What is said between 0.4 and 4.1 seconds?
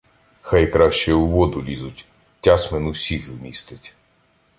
Хай краще у воду лізуть— Тясмин усіх вмістить.